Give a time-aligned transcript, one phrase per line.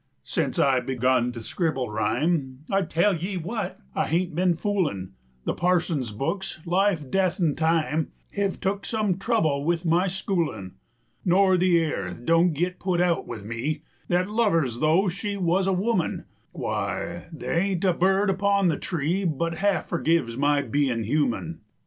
[0.23, 5.11] Sence I begun to scribble rhyme, I tell ye wut, I hain't ben foolin';
[5.45, 10.71] The parson's books, life, death, an' time Hev took some trouble with my schoolin';
[11.21, 15.07] 20 Nor th' airth don't git put out with me, Thet love her 'z though
[15.07, 20.35] she wuz a woman; Why, th' ain't a bird upon the tree But half forgives
[20.35, 21.61] my bein' human.